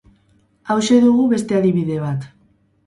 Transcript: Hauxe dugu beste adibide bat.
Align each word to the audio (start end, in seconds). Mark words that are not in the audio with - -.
Hauxe 0.71 0.97
dugu 1.03 1.29
beste 1.35 1.59
adibide 1.61 2.03
bat. 2.07 2.29